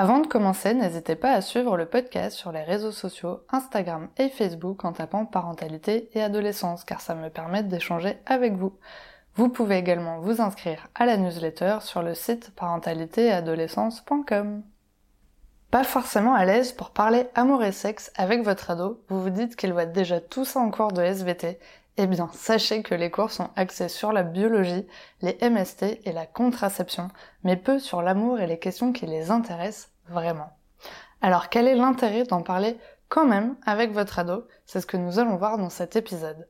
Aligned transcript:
Avant 0.00 0.20
de 0.20 0.28
commencer, 0.28 0.74
n'hésitez 0.74 1.16
pas 1.16 1.32
à 1.32 1.40
suivre 1.40 1.76
le 1.76 1.84
podcast 1.84 2.36
sur 2.36 2.52
les 2.52 2.62
réseaux 2.62 2.92
sociaux, 2.92 3.40
Instagram 3.50 4.06
et 4.16 4.28
Facebook 4.28 4.84
en 4.84 4.92
tapant 4.92 5.24
parentalité 5.24 6.08
et 6.14 6.22
adolescence 6.22 6.84
car 6.84 7.00
ça 7.00 7.16
me 7.16 7.30
permet 7.30 7.64
d'échanger 7.64 8.16
avec 8.24 8.52
vous. 8.52 8.78
Vous 9.34 9.48
pouvez 9.48 9.76
également 9.76 10.20
vous 10.20 10.40
inscrire 10.40 10.86
à 10.94 11.04
la 11.04 11.16
newsletter 11.16 11.78
sur 11.80 12.04
le 12.04 12.14
site 12.14 12.52
parentalitéadolescence.com. 12.54 14.62
Pas 15.72 15.82
forcément 15.82 16.36
à 16.36 16.44
l'aise 16.44 16.70
pour 16.70 16.90
parler 16.90 17.26
amour 17.34 17.64
et 17.64 17.72
sexe 17.72 18.12
avec 18.14 18.44
votre 18.44 18.70
ado, 18.70 19.02
vous 19.08 19.20
vous 19.20 19.30
dites 19.30 19.56
qu'il 19.56 19.72
voit 19.72 19.86
déjà 19.86 20.20
tout 20.20 20.44
ça 20.44 20.60
en 20.60 20.70
cours 20.70 20.92
de 20.92 21.02
SVT, 21.02 21.58
eh 21.98 22.06
bien, 22.06 22.30
sachez 22.32 22.82
que 22.82 22.94
les 22.94 23.10
cours 23.10 23.30
sont 23.30 23.50
axés 23.56 23.88
sur 23.88 24.12
la 24.12 24.22
biologie, 24.22 24.86
les 25.20 25.36
MST 25.42 26.00
et 26.04 26.12
la 26.12 26.26
contraception, 26.26 27.08
mais 27.42 27.56
peu 27.56 27.78
sur 27.78 28.02
l'amour 28.02 28.40
et 28.40 28.46
les 28.46 28.58
questions 28.58 28.92
qui 28.92 29.06
les 29.06 29.30
intéressent 29.30 29.90
vraiment. 30.08 30.50
Alors, 31.20 31.48
quel 31.48 31.66
est 31.66 31.74
l'intérêt 31.74 32.24
d'en 32.24 32.42
parler 32.42 32.78
quand 33.08 33.26
même 33.26 33.56
avec 33.66 33.92
votre 33.92 34.18
ado? 34.18 34.46
C'est 34.64 34.80
ce 34.80 34.86
que 34.86 34.96
nous 34.96 35.18
allons 35.18 35.36
voir 35.36 35.58
dans 35.58 35.70
cet 35.70 35.96
épisode. 35.96 36.48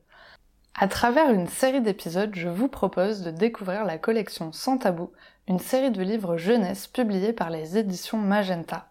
À 0.75 0.87
travers 0.87 1.31
une 1.31 1.47
série 1.47 1.81
d'épisodes, 1.81 2.35
je 2.35 2.47
vous 2.47 2.67
propose 2.67 3.21
de 3.21 3.31
découvrir 3.31 3.83
la 3.85 3.97
collection 3.97 4.51
Sans 4.51 4.77
Tabou, 4.77 5.11
une 5.47 5.59
série 5.59 5.91
de 5.91 6.03
livres 6.03 6.37
jeunesse 6.37 6.87
publiés 6.87 7.33
par 7.33 7.49
les 7.49 7.77
éditions 7.77 8.19
Magenta. 8.19 8.87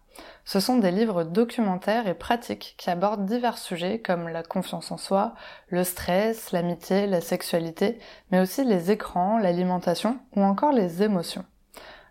Ce 0.50 0.60
sont 0.60 0.78
des 0.78 0.90
livres 0.90 1.24
documentaires 1.24 2.08
et 2.08 2.14
pratiques 2.14 2.74
qui 2.78 2.88
abordent 2.88 3.26
divers 3.26 3.58
sujets 3.58 3.98
comme 3.98 4.28
la 4.28 4.42
confiance 4.42 4.90
en 4.90 4.96
soi, 4.96 5.34
le 5.68 5.84
stress, 5.84 6.52
l'amitié, 6.52 7.06
la 7.06 7.20
sexualité, 7.20 7.98
mais 8.30 8.40
aussi 8.40 8.64
les 8.64 8.90
écrans, 8.90 9.36
l'alimentation 9.36 10.18
ou 10.34 10.40
encore 10.40 10.72
les 10.72 11.02
émotions. 11.02 11.44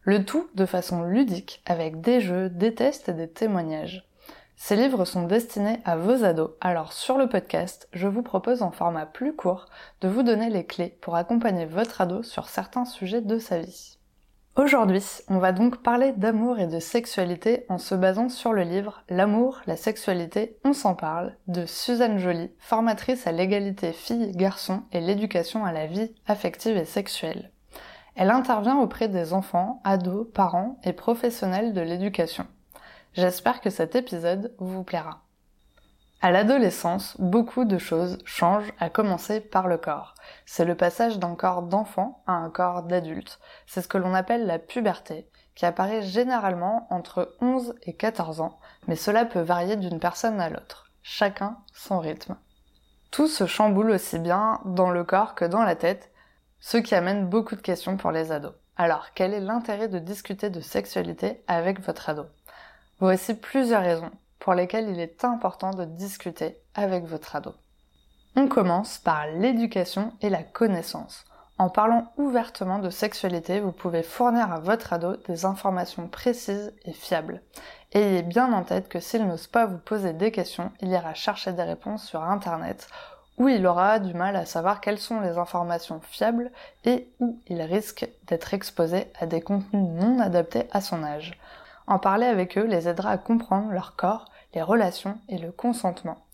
Le 0.04 0.24
tout 0.24 0.48
de 0.54 0.68
façon 0.68 1.02
ludique 1.02 1.64
avec 1.66 2.00
des 2.00 2.22
jeux, 2.22 2.48
des 2.48 2.76
tests 2.76 3.10
et 3.10 3.14
des 3.14 3.28
témoignages. 3.28 4.08
Ces 4.56 4.76
livres 4.76 5.06
sont 5.06 5.24
destinés 5.24 5.80
à 5.84 5.98
vos 5.98 6.24
ados, 6.24 6.52
alors 6.62 6.94
sur 6.94 7.18
le 7.18 7.28
podcast, 7.28 7.90
je 7.92 8.08
vous 8.08 8.22
propose 8.22 8.62
en 8.62 8.70
format 8.70 9.08
plus 9.08 9.36
court 9.36 9.66
de 10.02 10.10
vous 10.10 10.22
donner 10.22 10.52
les 10.52 10.68
clés 10.68 10.96
pour 11.02 11.16
accompagner 11.16 11.66
votre 11.66 12.02
ado 12.02 12.22
sur 12.22 12.50
certains 12.50 12.86
sujets 12.86 13.22
de 13.22 13.40
sa 13.40 13.58
vie. 13.58 13.97
Aujourd'hui, 14.58 15.04
on 15.30 15.38
va 15.38 15.52
donc 15.52 15.84
parler 15.84 16.14
d'amour 16.14 16.58
et 16.58 16.66
de 16.66 16.80
sexualité 16.80 17.68
en 17.70 17.78
se 17.78 17.94
basant 17.94 18.28
sur 18.28 18.54
le 18.54 18.64
livre 18.64 19.04
L'amour, 19.08 19.62
la 19.68 19.78
sexualité, 19.78 20.58
on 20.64 20.74
s'en 20.74 20.96
parle 20.96 21.36
de 21.48 21.68
Suzanne 21.68 22.18
Joly, 22.18 22.50
formatrice 22.58 23.28
à 23.28 23.32
l'égalité 23.32 23.94
filles-garçons 23.94 24.82
et 24.92 25.00
l'éducation 25.00 25.64
à 25.64 25.72
la 25.72 25.86
vie 25.86 26.12
affective 26.26 26.76
et 26.76 26.86
sexuelle. 26.86 27.52
Elle 28.16 28.32
intervient 28.32 28.80
auprès 28.80 29.10
des 29.10 29.32
enfants, 29.32 29.80
ados, 29.84 30.26
parents 30.34 30.80
et 30.84 30.94
professionnels 30.94 31.74
de 31.74 31.82
l'éducation. 31.82 32.48
J'espère 33.14 33.62
que 33.62 33.70
cet 33.70 33.96
épisode 33.96 34.56
vous 34.58 34.84
plaira. 34.84 35.27
À 36.28 36.32
l'adolescence, 36.32 37.16
beaucoup 37.20 37.64
de 37.64 37.78
choses 37.78 38.18
changent, 38.26 38.74
à 38.80 38.90
commencer 38.90 39.40
par 39.40 39.70
le 39.70 39.78
corps. 39.78 40.14
C'est 40.46 40.66
le 40.66 40.76
passage 40.76 41.20
d'un 41.20 41.36
corps 41.36 41.62
d'enfant 41.62 42.22
à 42.28 42.34
un 42.34 42.50
corps 42.50 42.84
d'adulte. 42.84 43.40
C'est 43.66 43.82
ce 43.82 43.88
que 43.88 43.98
l'on 43.98 44.14
appelle 44.14 44.46
la 44.46 44.60
puberté, 44.60 45.30
qui 45.56 45.66
apparaît 45.66 46.02
généralement 46.02 46.86
entre 46.90 47.38
11 47.40 47.76
et 47.84 47.94
14 47.94 48.42
ans, 48.42 48.60
mais 48.90 48.98
cela 48.98 49.24
peut 49.24 49.40
varier 49.40 49.78
d'une 49.78 50.02
personne 50.02 50.42
à 50.42 50.50
l'autre. 50.50 50.92
Chacun 51.02 51.60
son 51.72 52.00
rythme. 52.00 52.36
Tout 53.10 53.30
se 53.30 53.46
chamboule 53.46 53.92
aussi 53.92 54.20
bien 54.20 54.60
dans 54.66 54.90
le 54.90 55.06
corps 55.06 55.34
que 55.34 55.46
dans 55.46 55.64
la 55.64 55.78
tête, 55.78 56.12
ce 56.60 56.76
qui 56.76 56.94
amène 56.94 57.30
beaucoup 57.30 57.56
de 57.56 57.62
questions 57.62 57.96
pour 57.96 58.12
les 58.12 58.34
ados. 58.34 58.56
Alors, 58.76 59.14
quel 59.16 59.34
est 59.34 59.40
l'intérêt 59.40 59.88
de 59.88 60.00
discuter 60.00 60.50
de 60.50 60.60
sexualité 60.60 61.42
avec 61.48 61.80
votre 61.80 62.10
ado? 62.10 62.26
Voici 63.00 63.34
plusieurs 63.34 63.84
raisons 63.84 64.12
pour 64.48 64.54
lesquelles 64.54 64.88
il 64.88 65.02
est 65.02 65.26
important 65.26 65.72
de 65.72 65.84
discuter 65.84 66.62
avec 66.74 67.04
votre 67.04 67.36
ado. 67.36 67.54
On 68.38 68.48
commence 68.48 68.98
par 68.98 69.28
l'éducation 69.28 70.14
et 70.22 70.30
la 70.30 70.42
connaissance. 70.42 71.26
En 71.58 71.68
parlant 71.68 72.14
ouvertement 72.16 72.80
de 72.80 72.90
sexualité, 72.90 73.60
vous 73.60 73.74
pouvez 73.74 74.04
fournir 74.04 74.54
à 74.54 74.62
votre 74.62 74.94
ado 74.94 75.18
des 75.28 75.44
informations 75.44 76.08
précises 76.08 76.74
et 76.86 76.94
fiables. 76.94 77.42
Ayez 77.92 78.22
bien 78.22 78.54
en 78.54 78.64
tête 78.64 78.88
que 78.88 79.02
s'il 79.02 79.28
n'ose 79.28 79.48
pas 79.48 79.66
vous 79.66 79.80
poser 79.80 80.14
des 80.14 80.32
questions, 80.32 80.72
il 80.80 80.92
ira 80.92 81.14
chercher 81.14 81.52
des 81.52 81.64
réponses 81.64 82.06
sur 82.06 82.24
Internet, 82.24 82.88
où 83.38 83.50
il 83.50 83.68
aura 83.68 84.00
du 84.00 84.14
mal 84.14 84.38
à 84.38 84.46
savoir 84.46 84.80
quelles 84.80 84.98
sont 84.98 85.20
les 85.20 85.38
informations 85.38 86.00
fiables 86.00 86.54
et 86.86 87.10
où 87.20 87.42
il 87.48 87.62
risque 87.62 88.08
d'être 88.28 88.54
exposé 88.54 89.12
à 89.20 89.26
des 89.26 89.42
contenus 89.42 89.84
non 89.84 90.22
adaptés 90.22 90.70
à 90.72 90.80
son 90.80 91.04
âge. 91.04 91.38
En 91.88 92.00
parler 92.00 92.26
avec 92.26 92.58
eux 92.58 92.66
les 92.66 92.90
aidera 92.90 93.12
à 93.12 93.18
comprendre 93.18 93.72
leur 93.72 93.96
corps, 93.96 94.26
relations 94.62 95.18
et 95.30 95.38
le 95.38 95.52
consentement. 95.52 96.26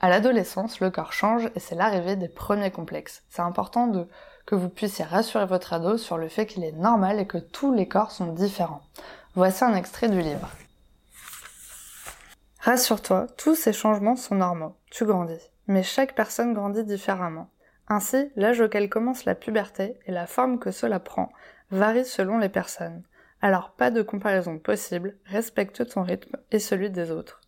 À 0.00 0.08
l'adolescence, 0.08 0.80
le 0.80 0.90
corps 0.90 1.12
change 1.12 1.50
et 1.54 1.60
c'est 1.60 1.74
l'arrivée 1.74 2.16
des 2.16 2.28
premiers 2.28 2.70
complexes. 2.70 3.22
C'est 3.30 3.42
important 3.42 3.86
de, 3.86 4.08
que 4.46 4.54
vous 4.54 4.68
puissiez 4.68 5.04
rassurer 5.04 5.46
votre 5.46 5.72
ado 5.72 5.96
sur 5.96 6.18
le 6.18 6.28
fait 6.28 6.46
qu'il 6.46 6.64
est 6.64 6.72
normal 6.72 7.20
et 7.20 7.26
que 7.26 7.38
tous 7.38 7.72
les 7.72 7.88
corps 7.88 8.10
sont 8.10 8.32
différents. 8.32 8.82
Voici 9.34 9.64
un 9.64 9.74
extrait 9.74 10.08
du 10.08 10.20
livre. 10.20 10.50
Rassure-toi, 12.60 13.26
tous 13.36 13.54
ces 13.54 13.72
changements 13.72 14.16
sont 14.16 14.36
normaux. 14.36 14.76
Tu 14.90 15.04
grandis. 15.04 15.50
Mais 15.66 15.82
chaque 15.82 16.14
personne 16.14 16.54
grandit 16.54 16.84
différemment. 16.84 17.50
Ainsi, 17.88 18.30
l'âge 18.36 18.60
auquel 18.60 18.88
commence 18.88 19.24
la 19.24 19.34
puberté 19.34 19.98
et 20.06 20.12
la 20.12 20.26
forme 20.26 20.58
que 20.58 20.70
cela 20.70 21.00
prend 21.00 21.30
varient 21.70 22.06
selon 22.06 22.38
les 22.38 22.48
personnes. 22.48 23.02
Alors 23.42 23.72
pas 23.72 23.90
de 23.90 24.00
comparaison 24.00 24.58
possible, 24.58 25.18
respecte 25.26 25.86
ton 25.88 26.02
rythme 26.02 26.36
et 26.50 26.58
celui 26.58 26.90
des 26.90 27.10
autres. 27.10 27.40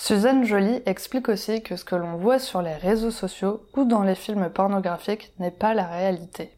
Suzanne 0.00 0.44
Joly 0.44 0.80
explique 0.86 1.28
aussi 1.28 1.60
que 1.60 1.74
ce 1.74 1.84
que 1.84 1.96
l'on 1.96 2.16
voit 2.16 2.38
sur 2.38 2.62
les 2.62 2.76
réseaux 2.76 3.10
sociaux 3.10 3.64
ou 3.76 3.84
dans 3.84 4.04
les 4.04 4.14
films 4.14 4.48
pornographiques 4.48 5.32
n'est 5.40 5.50
pas 5.50 5.74
la 5.74 5.88
réalité. 5.88 6.56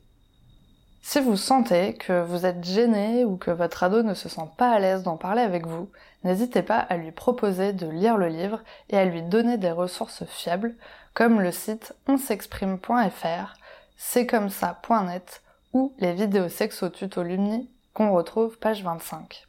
Si 1.00 1.20
vous 1.20 1.38
sentez 1.38 1.94
que 1.94 2.22
vous 2.22 2.44
êtes 2.44 2.62
gêné 2.62 3.24
ou 3.24 3.38
que 3.38 3.50
votre 3.50 3.82
ado 3.82 4.02
ne 4.02 4.12
se 4.12 4.28
sent 4.28 4.48
pas 4.58 4.70
à 4.70 4.78
l'aise 4.78 5.02
d'en 5.02 5.16
parler 5.16 5.40
avec 5.40 5.66
vous, 5.66 5.90
n'hésitez 6.22 6.60
pas 6.60 6.78
à 6.78 6.98
lui 6.98 7.12
proposer 7.12 7.72
de 7.72 7.88
lire 7.88 8.18
le 8.18 8.28
livre 8.28 8.60
et 8.90 8.98
à 8.98 9.06
lui 9.06 9.22
donner 9.22 9.56
des 9.56 9.72
ressources 9.72 10.24
fiables 10.26 10.74
comme 11.14 11.40
le 11.40 11.50
site 11.50 11.94
onsexprime.fr, 12.08 13.54
c'est 13.96 14.26
comme 14.26 14.50
ça.net 14.50 15.40
ou 15.72 15.94
les 15.98 16.12
vidéos 16.12 16.50
sexo 16.50 16.90
tuto 16.90 17.22
Lumni 17.22 17.70
qu'on 17.94 18.12
retrouve 18.12 18.58
page 18.58 18.84
25. 18.84 19.46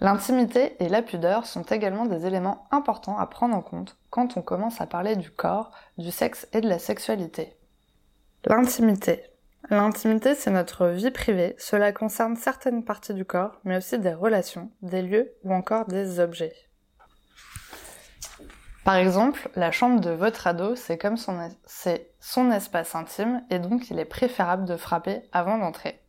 L'intimité 0.00 0.76
et 0.80 0.88
la 0.88 1.02
pudeur 1.02 1.46
sont 1.46 1.62
également 1.62 2.06
des 2.06 2.26
éléments 2.26 2.66
importants 2.70 3.18
à 3.18 3.26
prendre 3.26 3.56
en 3.56 3.62
compte 3.62 3.96
quand 4.10 4.36
on 4.36 4.42
commence 4.42 4.80
à 4.80 4.86
parler 4.86 5.16
du 5.16 5.30
corps, 5.30 5.70
du 5.98 6.10
sexe 6.10 6.48
et 6.52 6.60
de 6.60 6.68
la 6.68 6.78
sexualité. 6.78 7.56
L'intimité. 8.44 9.24
L'intimité, 9.70 10.34
c'est 10.34 10.50
notre 10.50 10.88
vie 10.88 11.10
privée. 11.10 11.54
Cela 11.58 11.92
concerne 11.92 12.36
certaines 12.36 12.84
parties 12.84 13.14
du 13.14 13.24
corps, 13.24 13.60
mais 13.64 13.78
aussi 13.78 13.98
des 13.98 14.12
relations, 14.12 14.70
des 14.82 15.00
lieux 15.00 15.32
ou 15.42 15.54
encore 15.54 15.86
des 15.86 16.20
objets. 16.20 16.54
Par 18.84 18.96
exemple, 18.96 19.48
la 19.56 19.72
chambre 19.72 20.00
de 20.00 20.10
votre 20.10 20.46
ado, 20.46 20.76
c'est 20.76 20.98
comme 20.98 21.16
son, 21.16 21.38
son 22.20 22.50
espace 22.50 22.94
intime 22.94 23.42
et 23.48 23.58
donc 23.58 23.90
il 23.90 23.98
est 23.98 24.04
préférable 24.04 24.66
de 24.66 24.76
frapper 24.76 25.22
avant 25.32 25.56
d'entrer. 25.56 26.02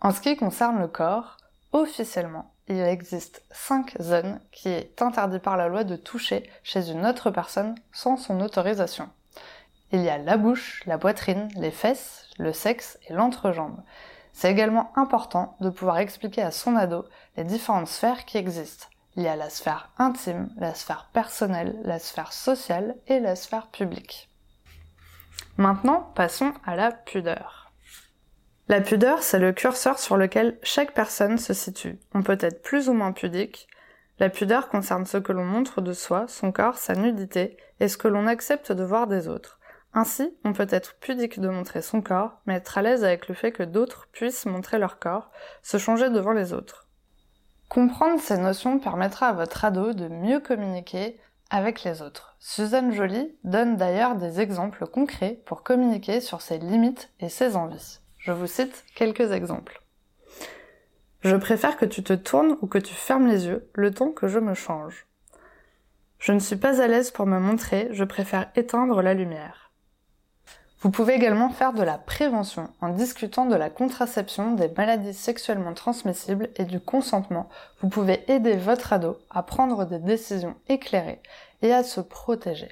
En 0.00 0.12
ce 0.12 0.20
qui 0.20 0.36
concerne 0.36 0.78
le 0.78 0.86
corps, 0.86 1.38
officiellement, 1.72 2.54
il 2.70 2.80
existe 2.80 3.42
5 3.50 4.00
zones 4.00 4.40
qui 4.52 4.68
est 4.68 5.02
interdit 5.02 5.40
par 5.40 5.56
la 5.56 5.66
loi 5.66 5.82
de 5.82 5.96
toucher 5.96 6.48
chez 6.62 6.90
une 6.90 7.04
autre 7.04 7.30
personne 7.30 7.74
sans 7.92 8.16
son 8.16 8.40
autorisation. 8.40 9.10
Il 9.92 10.02
y 10.02 10.08
a 10.08 10.18
la 10.18 10.36
bouche, 10.36 10.84
la 10.86 10.96
poitrine, 10.96 11.48
les 11.56 11.72
fesses, 11.72 12.26
le 12.38 12.52
sexe 12.52 12.96
et 13.08 13.12
l'entrejambe. 13.12 13.82
C'est 14.32 14.52
également 14.52 14.92
important 14.94 15.56
de 15.60 15.68
pouvoir 15.68 15.98
expliquer 15.98 16.42
à 16.42 16.52
son 16.52 16.76
ado 16.76 17.04
les 17.36 17.42
différentes 17.42 17.88
sphères 17.88 18.24
qui 18.24 18.38
existent. 18.38 18.86
Il 19.16 19.24
y 19.24 19.28
a 19.28 19.34
la 19.34 19.50
sphère 19.50 19.90
intime, 19.98 20.50
la 20.56 20.72
sphère 20.72 21.10
personnelle, 21.12 21.76
la 21.82 21.98
sphère 21.98 22.32
sociale 22.32 22.94
et 23.08 23.18
la 23.18 23.34
sphère 23.34 23.66
publique. 23.66 24.30
Maintenant, 25.56 26.12
passons 26.14 26.52
à 26.64 26.76
la 26.76 26.92
pudeur. 26.92 27.59
La 28.70 28.80
pudeur, 28.80 29.24
c'est 29.24 29.40
le 29.40 29.50
curseur 29.50 29.98
sur 29.98 30.16
lequel 30.16 30.56
chaque 30.62 30.94
personne 30.94 31.38
se 31.38 31.52
situe. 31.52 31.98
On 32.14 32.22
peut 32.22 32.38
être 32.40 32.62
plus 32.62 32.88
ou 32.88 32.92
moins 32.92 33.10
pudique. 33.10 33.66
La 34.20 34.30
pudeur 34.30 34.68
concerne 34.68 35.06
ce 35.06 35.16
que 35.16 35.32
l'on 35.32 35.44
montre 35.44 35.80
de 35.80 35.92
soi, 35.92 36.26
son 36.28 36.52
corps, 36.52 36.78
sa 36.78 36.94
nudité, 36.94 37.56
et 37.80 37.88
ce 37.88 37.96
que 37.96 38.06
l'on 38.06 38.28
accepte 38.28 38.70
de 38.70 38.84
voir 38.84 39.08
des 39.08 39.26
autres. 39.26 39.58
Ainsi, 39.92 40.38
on 40.44 40.52
peut 40.52 40.68
être 40.70 40.94
pudique 41.00 41.40
de 41.40 41.48
montrer 41.48 41.82
son 41.82 42.00
corps, 42.00 42.42
mais 42.46 42.54
être 42.54 42.78
à 42.78 42.82
l'aise 42.82 43.02
avec 43.02 43.26
le 43.26 43.34
fait 43.34 43.50
que 43.50 43.64
d'autres 43.64 44.06
puissent 44.12 44.46
montrer 44.46 44.78
leur 44.78 45.00
corps, 45.00 45.32
se 45.64 45.76
changer 45.76 46.08
devant 46.08 46.30
les 46.30 46.52
autres. 46.52 46.86
Comprendre 47.68 48.20
ces 48.20 48.38
notions 48.38 48.78
permettra 48.78 49.30
à 49.30 49.32
votre 49.32 49.64
ado 49.64 49.94
de 49.94 50.06
mieux 50.06 50.38
communiquer 50.38 51.18
avec 51.50 51.82
les 51.82 52.02
autres. 52.02 52.36
Suzanne 52.38 52.92
Joly 52.92 53.36
donne 53.42 53.76
d'ailleurs 53.76 54.14
des 54.14 54.40
exemples 54.40 54.86
concrets 54.86 55.42
pour 55.44 55.64
communiquer 55.64 56.20
sur 56.20 56.40
ses 56.40 56.58
limites 56.58 57.10
et 57.18 57.28
ses 57.28 57.56
envies. 57.56 57.98
Je 58.30 58.34
vous 58.36 58.46
cite 58.46 58.84
quelques 58.94 59.32
exemples. 59.32 59.82
Je 61.22 61.34
préfère 61.34 61.76
que 61.76 61.84
tu 61.84 62.04
te 62.04 62.12
tournes 62.12 62.56
ou 62.62 62.68
que 62.68 62.78
tu 62.78 62.94
fermes 62.94 63.26
les 63.26 63.46
yeux 63.46 63.68
le 63.74 63.92
temps 63.92 64.12
que 64.12 64.28
je 64.28 64.38
me 64.38 64.54
change. 64.54 65.08
Je 66.20 66.30
ne 66.30 66.38
suis 66.38 66.54
pas 66.54 66.80
à 66.80 66.86
l'aise 66.86 67.10
pour 67.10 67.26
me 67.26 67.40
montrer, 67.40 67.88
je 67.90 68.04
préfère 68.04 68.52
éteindre 68.54 69.02
la 69.02 69.14
lumière. 69.14 69.72
Vous 70.80 70.92
pouvez 70.92 71.14
également 71.14 71.50
faire 71.50 71.72
de 71.72 71.82
la 71.82 71.98
prévention 71.98 72.70
en 72.80 72.90
discutant 72.90 73.46
de 73.46 73.56
la 73.56 73.68
contraception, 73.68 74.52
des 74.52 74.68
maladies 74.68 75.12
sexuellement 75.12 75.74
transmissibles 75.74 76.50
et 76.54 76.64
du 76.64 76.78
consentement. 76.78 77.48
Vous 77.80 77.88
pouvez 77.88 78.22
aider 78.30 78.54
votre 78.54 78.92
ado 78.92 79.18
à 79.30 79.42
prendre 79.42 79.86
des 79.86 79.98
décisions 79.98 80.54
éclairées 80.68 81.20
et 81.62 81.74
à 81.74 81.82
se 81.82 82.00
protéger. 82.00 82.70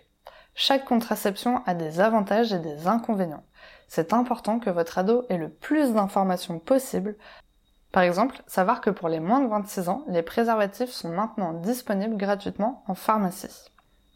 Chaque 0.55 0.85
contraception 0.85 1.65
a 1.67 1.75
des 1.75 1.99
avantages 1.99 2.53
et 2.53 2.61
des 2.61 2.87
inconvénients. 2.87 3.43
C'est 3.89 4.13
important 4.13 4.59
que 4.59 4.71
votre 4.71 4.99
ado 4.99 5.25
ait 5.29 5.39
le 5.39 5.49
plus 5.49 5.93
d'informations 5.93 6.59
possible. 6.59 7.17
Par 7.91 8.03
exemple, 8.03 8.43
savoir 8.47 8.81
que 8.81 8.91
pour 8.91 9.09
les 9.09 9.21
moins 9.21 9.41
de 9.41 9.49
26 9.49 9.89
ans, 9.89 10.05
les 10.09 10.23
préservatifs 10.23 10.91
sont 10.91 11.09
maintenant 11.09 11.55
disponibles 11.55 12.17
gratuitement 12.17 12.85
en 12.87 12.95
pharmacie. 12.95 13.71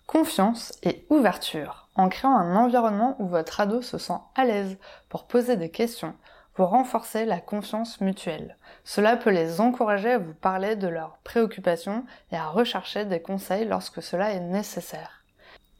Confiance 0.06 0.72
et 0.82 1.06
ouverture 1.08 1.88
en 1.94 2.08
créant 2.08 2.36
un 2.36 2.56
environnement 2.56 3.16
où 3.18 3.26
votre 3.26 3.60
ado 3.60 3.82
se 3.82 3.98
sent 3.98 4.18
à 4.34 4.44
l'aise 4.44 4.76
pour 5.08 5.26
poser 5.26 5.56
des 5.56 5.70
questions, 5.70 6.14
vous 6.56 6.66
renforcez 6.66 7.24
la 7.24 7.40
confiance 7.40 8.00
mutuelle. 8.00 8.56
Cela 8.84 9.16
peut 9.16 9.30
les 9.30 9.60
encourager 9.60 10.12
à 10.12 10.18
vous 10.18 10.34
parler 10.34 10.76
de 10.76 10.88
leurs 10.88 11.18
préoccupations 11.24 12.04
et 12.30 12.36
à 12.36 12.48
rechercher 12.48 13.04
des 13.04 13.20
conseils 13.20 13.66
lorsque 13.66 14.02
cela 14.02 14.32
est 14.32 14.40
nécessaire. 14.40 15.22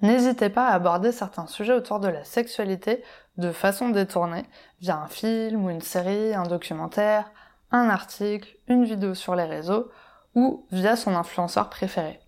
N'hésitez 0.01 0.49
pas 0.49 0.67
à 0.67 0.75
aborder 0.75 1.13
certains 1.13 1.47
sujets 1.47 1.75
autour 1.75 2.01
de 2.01 2.09
la 2.09 2.25
sexualité 2.25 3.05
de 3.37 3.53
façon 3.53 3.89
détournée, 3.89 4.45
via 4.81 4.99
un 4.99 5.09
film 5.09 5.65
ou 5.65 5.71
une 5.71 5.81
série, 5.81 6.35
un 6.35 6.45
documentaire, 6.45 7.31
un 7.71 7.89
article, 7.89 8.57
une 8.69 8.85
vidéo 8.85 9.15
sur 9.15 9.35
les 9.35 9.45
réseaux 9.45 9.91
ou 10.35 10.67
via 10.71 10.97
son 10.97 11.15
influenceur 11.15 11.71
préféré. 11.71 12.21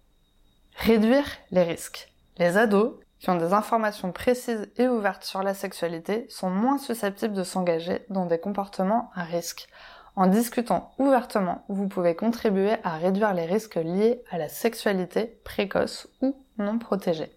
Réduire 0.76 1.26
les 1.50 1.62
risques. 1.62 2.12
Les 2.38 2.56
ados 2.56 2.94
qui 3.20 3.30
ont 3.30 3.36
des 3.36 3.52
informations 3.52 4.12
précises 4.12 4.70
et 4.76 4.88
ouvertes 4.88 5.24
sur 5.24 5.42
la 5.42 5.54
sexualité 5.54 6.26
sont 6.28 6.50
moins 6.50 6.78
susceptibles 6.78 7.34
de 7.34 7.44
s'engager 7.44 8.04
dans 8.10 8.26
des 8.26 8.38
comportements 8.38 9.10
à 9.14 9.22
risque. 9.22 9.68
En 10.16 10.26
discutant 10.26 10.92
ouvertement, 10.98 11.64
vous 11.68 11.88
pouvez 11.88 12.14
contribuer 12.14 12.74
à 12.84 12.96
réduire 12.96 13.34
les 13.34 13.46
risques 13.46 13.76
liés 13.76 14.22
à 14.30 14.38
la 14.38 14.48
sexualité 14.48 15.40
précoce 15.44 16.08
ou 16.22 16.36
non 16.58 16.78
protégée. 16.78 17.32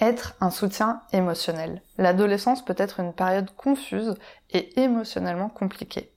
Être 0.00 0.34
un 0.40 0.50
soutien 0.50 1.00
émotionnel. 1.12 1.82
L'adolescence 1.96 2.64
peut 2.64 2.74
être 2.76 3.00
une 3.00 3.14
période 3.14 3.50
confuse 3.56 4.14
et 4.50 4.80
émotionnellement 4.80 5.48
compliquée. 5.48 6.12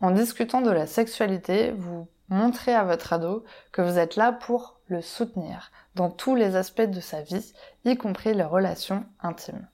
En 0.00 0.10
discutant 0.12 0.60
de 0.60 0.70
la 0.70 0.86
sexualité, 0.86 1.72
vous 1.72 2.08
montrez 2.28 2.74
à 2.74 2.84
votre 2.84 3.12
ado 3.12 3.44
que 3.72 3.82
vous 3.82 3.98
êtes 3.98 4.16
là 4.16 4.32
pour 4.32 4.80
le 4.86 5.02
soutenir 5.02 5.70
dans 5.94 6.10
tous 6.10 6.34
les 6.34 6.56
aspects 6.56 6.80
de 6.82 7.00
sa 7.00 7.20
vie, 7.20 7.52
y 7.84 7.96
compris 7.96 8.32
les 8.32 8.44
relations 8.44 9.04
intimes. 9.20 9.66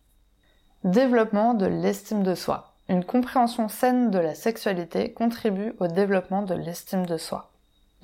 Développement 0.82 1.54
de 1.54 1.66
l'estime 1.66 2.22
de 2.22 2.34
soi. 2.34 2.74
Une 2.88 3.04
compréhension 3.04 3.68
saine 3.68 4.10
de 4.10 4.18
la 4.18 4.34
sexualité 4.34 5.12
contribue 5.12 5.74
au 5.78 5.86
développement 5.86 6.42
de 6.42 6.54
l'estime 6.54 7.06
de 7.06 7.16
soi. 7.16 7.53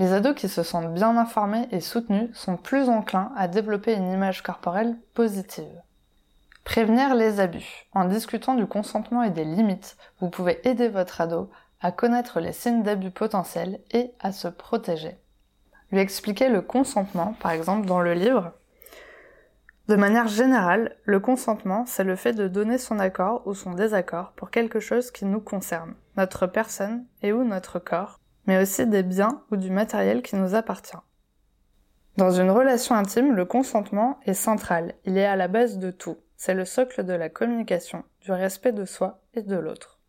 Les 0.00 0.12
ados 0.12 0.34
qui 0.34 0.48
se 0.48 0.64
sentent 0.64 0.92
bien 0.92 1.16
informés 1.16 1.68
et 1.70 1.80
soutenus 1.80 2.30
sont 2.34 2.56
plus 2.56 2.88
enclins 2.88 3.30
à 3.36 3.46
développer 3.46 3.94
une 3.94 4.10
image 4.10 4.42
corporelle 4.42 4.96
positive. 5.14 5.80
Prévenir 6.64 7.14
les 7.14 7.38
abus. 7.38 7.86
En 7.92 8.06
discutant 8.06 8.54
du 8.54 8.66
consentement 8.66 9.22
et 9.22 9.30
des 9.30 9.44
limites, 9.44 9.96
vous 10.18 10.28
pouvez 10.28 10.60
aider 10.68 10.88
votre 10.88 11.20
ado 11.20 11.48
à 11.80 11.92
connaître 11.92 12.40
les 12.40 12.52
signes 12.52 12.82
d'abus 12.82 13.12
potentiels 13.12 13.78
et 13.92 14.10
à 14.18 14.32
se 14.32 14.48
protéger 14.48 15.16
lui 15.90 15.98
expliquer 15.98 16.48
le 16.48 16.62
consentement, 16.62 17.34
par 17.40 17.52
exemple 17.52 17.86
dans 17.86 18.00
le 18.00 18.14
livre. 18.14 18.52
De 19.88 19.96
manière 19.96 20.28
générale, 20.28 20.96
le 21.04 21.18
consentement, 21.18 21.84
c'est 21.86 22.04
le 22.04 22.14
fait 22.14 22.32
de 22.32 22.46
donner 22.46 22.78
son 22.78 23.00
accord 23.00 23.42
ou 23.46 23.54
son 23.54 23.72
désaccord 23.72 24.32
pour 24.36 24.50
quelque 24.50 24.78
chose 24.78 25.10
qui 25.10 25.24
nous 25.24 25.40
concerne, 25.40 25.94
notre 26.16 26.46
personne 26.46 27.04
et 27.22 27.32
ou 27.32 27.42
notre 27.42 27.80
corps, 27.80 28.19
mais 28.46 28.60
aussi 28.60 28.86
des 28.86 29.02
biens 29.02 29.42
ou 29.50 29.56
du 29.56 29.70
matériel 29.70 30.22
qui 30.22 30.36
nous 30.36 30.54
appartient. 30.54 30.96
Dans 32.16 32.30
une 32.30 32.50
relation 32.50 32.94
intime, 32.94 33.34
le 33.34 33.44
consentement 33.44 34.18
est 34.26 34.34
central, 34.34 34.94
il 35.04 35.16
est 35.16 35.26
à 35.26 35.36
la 35.36 35.48
base 35.48 35.78
de 35.78 35.90
tout, 35.90 36.18
c'est 36.36 36.54
le 36.54 36.64
socle 36.64 37.04
de 37.04 37.12
la 37.12 37.28
communication, 37.28 38.04
du 38.20 38.32
respect 38.32 38.72
de 38.72 38.84
soi 38.84 39.20
et 39.34 39.42
de 39.42 39.56
l'autre. 39.56 40.00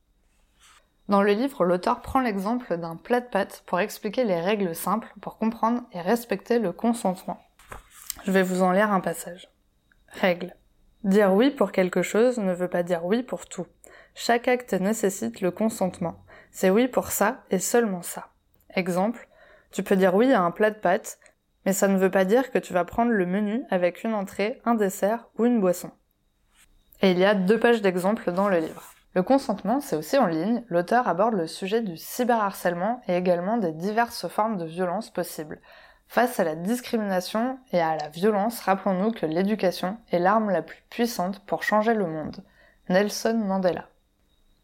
Dans 1.07 1.21
le 1.21 1.33
livre, 1.33 1.65
l'auteur 1.65 2.01
prend 2.01 2.21
l'exemple 2.21 2.77
d'un 2.77 2.95
plat 2.95 3.19
de 3.19 3.27
pâtes 3.27 3.63
pour 3.65 3.79
expliquer 3.79 4.23
les 4.23 4.39
règles 4.39 4.73
simples 4.73 5.13
pour 5.21 5.37
comprendre 5.37 5.81
et 5.91 5.99
respecter 5.99 6.57
le 6.57 6.71
consentement. 6.71 7.37
Je 8.23 8.31
vais 8.31 8.43
vous 8.43 8.61
en 8.61 8.71
lire 8.71 8.93
un 8.93 9.01
passage. 9.01 9.49
Règle. 10.07 10.55
Dire 11.03 11.33
oui 11.33 11.49
pour 11.49 11.71
quelque 11.71 12.01
chose 12.01 12.37
ne 12.37 12.53
veut 12.53 12.69
pas 12.69 12.83
dire 12.83 13.03
oui 13.05 13.23
pour 13.23 13.47
tout. 13.47 13.65
Chaque 14.13 14.47
acte 14.47 14.73
nécessite 14.73 15.41
le 15.41 15.51
consentement. 15.51 16.23
C'est 16.51 16.69
oui 16.69 16.87
pour 16.87 17.11
ça 17.11 17.43
et 17.49 17.59
seulement 17.59 18.01
ça. 18.01 18.27
Exemple, 18.75 19.27
tu 19.71 19.83
peux 19.83 19.95
dire 19.95 20.15
oui 20.15 20.31
à 20.33 20.41
un 20.41 20.51
plat 20.51 20.69
de 20.69 20.75
pâtes, 20.75 21.17
mais 21.65 21.73
ça 21.73 21.87
ne 21.87 21.97
veut 21.97 22.11
pas 22.11 22.25
dire 22.25 22.51
que 22.51 22.59
tu 22.59 22.73
vas 22.73 22.85
prendre 22.85 23.11
le 23.11 23.25
menu 23.25 23.63
avec 23.69 24.03
une 24.03 24.13
entrée, 24.13 24.61
un 24.65 24.75
dessert 24.75 25.29
ou 25.37 25.45
une 25.45 25.61
boisson. 25.61 25.91
Et 27.01 27.11
il 27.11 27.19
y 27.19 27.25
a 27.25 27.35
deux 27.35 27.59
pages 27.59 27.81
d'exemples 27.81 28.31
dans 28.31 28.49
le 28.49 28.59
livre. 28.59 28.83
Le 29.13 29.23
consentement, 29.23 29.81
c'est 29.81 29.95
aussi 29.95 30.17
en 30.17 30.27
ligne. 30.27 30.63
L'auteur 30.69 31.07
aborde 31.07 31.33
le 31.33 31.47
sujet 31.47 31.81
du 31.81 31.97
cyberharcèlement 31.97 33.01
et 33.07 33.15
également 33.15 33.57
des 33.57 33.73
diverses 33.73 34.27
formes 34.27 34.57
de 34.57 34.65
violence 34.65 35.09
possibles. 35.09 35.59
Face 36.07 36.39
à 36.39 36.43
la 36.43 36.55
discrimination 36.55 37.59
et 37.71 37.81
à 37.81 37.95
la 37.97 38.09
violence, 38.09 38.59
rappelons-nous 38.61 39.11
que 39.11 39.25
l'éducation 39.25 39.97
est 40.11 40.19
l'arme 40.19 40.49
la 40.49 40.61
plus 40.61 40.81
puissante 40.89 41.45
pour 41.45 41.63
changer 41.63 41.93
le 41.93 42.05
monde. 42.05 42.43
Nelson 42.89 43.41
Mandela. 43.45 43.90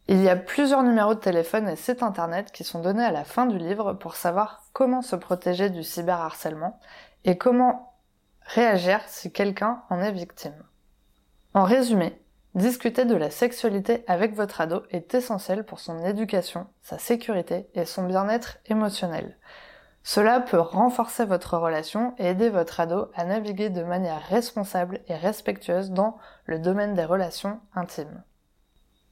Il 0.08 0.22
y 0.22 0.28
a 0.28 0.36
plusieurs 0.36 0.82
numéros 0.82 1.14
de 1.14 1.20
téléphone 1.20 1.68
et 1.68 1.76
sites 1.76 2.02
internet 2.02 2.50
qui 2.50 2.64
sont 2.64 2.80
donnés 2.80 3.04
à 3.04 3.12
la 3.12 3.24
fin 3.24 3.46
du 3.46 3.58
livre 3.58 3.92
pour 3.92 4.16
savoir 4.16 4.64
comment 4.72 5.02
se 5.02 5.16
protéger 5.16 5.68
du 5.68 5.84
cyberharcèlement 5.84 6.80
et 7.24 7.36
comment 7.36 7.94
réagir 8.40 9.00
si 9.06 9.30
quelqu'un 9.30 9.82
en 9.90 10.00
est 10.00 10.12
victime. 10.12 10.64
En 11.52 11.64
résumé, 11.64 12.20
Discuter 12.54 13.04
de 13.04 13.14
la 13.14 13.30
sexualité 13.30 14.02
avec 14.08 14.34
votre 14.34 14.60
ado 14.60 14.82
est 14.90 15.14
essentiel 15.14 15.64
pour 15.64 15.78
son 15.78 16.02
éducation, 16.04 16.66
sa 16.82 16.98
sécurité 16.98 17.68
et 17.74 17.84
son 17.84 18.04
bien-être 18.04 18.58
émotionnel. 18.66 19.36
Cela 20.02 20.40
peut 20.40 20.58
renforcer 20.58 21.24
votre 21.26 21.56
relation 21.58 22.14
et 22.18 22.26
aider 22.26 22.48
votre 22.48 22.80
ado 22.80 23.12
à 23.14 23.24
naviguer 23.24 23.68
de 23.68 23.84
manière 23.84 24.22
responsable 24.22 25.02
et 25.06 25.14
respectueuse 25.14 25.90
dans 25.90 26.16
le 26.46 26.58
domaine 26.58 26.94
des 26.94 27.04
relations 27.04 27.60
intimes. 27.74 28.24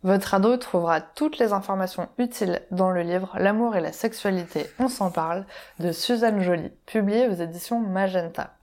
Votre 0.02 0.34
ado 0.34 0.56
trouvera 0.56 1.00
toutes 1.00 1.38
les 1.38 1.52
informations 1.52 2.08
utiles 2.18 2.62
dans 2.70 2.90
le 2.90 3.02
livre 3.02 3.34
L'amour 3.38 3.76
et 3.76 3.80
la 3.80 3.92
sexualité, 3.92 4.66
on 4.78 4.88
s'en 4.88 5.10
parle 5.10 5.46
de 5.80 5.90
Suzanne 5.90 6.40
Joly, 6.40 6.70
publié 6.86 7.26
aux 7.28 7.32
éditions 7.32 7.80
Magenta. 7.80 8.54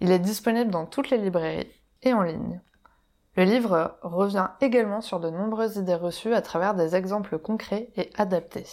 Il 0.00 0.10
est 0.10 0.18
disponible 0.18 0.70
dans 0.70 0.86
toutes 0.86 1.10
les 1.10 1.18
librairies 1.18 1.70
et 2.02 2.12
en 2.12 2.22
ligne. 2.22 2.60
Le 3.36 3.44
livre 3.44 3.98
revient 4.02 4.48
également 4.60 5.00
sur 5.00 5.20
de 5.20 5.28
nombreuses 5.28 5.76
idées 5.76 5.94
reçues 5.94 6.34
à 6.34 6.42
travers 6.42 6.74
des 6.74 6.94
exemples 6.94 7.38
concrets 7.38 7.90
et 7.96 8.10
adaptés. 8.16 8.66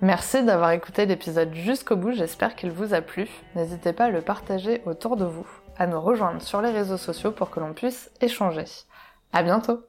Merci 0.00 0.44
d'avoir 0.44 0.70
écouté 0.70 1.06
l'épisode 1.06 1.52
jusqu'au 1.54 1.96
bout, 1.96 2.12
j'espère 2.12 2.54
qu'il 2.54 2.70
vous 2.70 2.94
a 2.94 3.00
plu. 3.00 3.28
N'hésitez 3.56 3.92
pas 3.92 4.04
à 4.04 4.10
le 4.10 4.20
partager 4.20 4.82
autour 4.86 5.16
de 5.16 5.24
vous, 5.24 5.48
à 5.76 5.86
nous 5.86 6.00
rejoindre 6.00 6.40
sur 6.42 6.62
les 6.62 6.70
réseaux 6.70 6.98
sociaux 6.98 7.32
pour 7.32 7.50
que 7.50 7.60
l'on 7.60 7.72
puisse 7.72 8.10
échanger. 8.20 8.66
À 9.32 9.42
bientôt! 9.42 9.87